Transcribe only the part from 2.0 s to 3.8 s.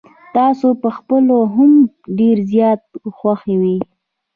ډير زيات خوښ وې.